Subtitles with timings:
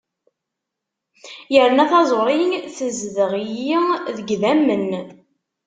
[1.53, 2.39] Yerna taẓuri
[2.77, 3.77] tezdeɣ-iyi
[4.15, 4.87] deg yidammen.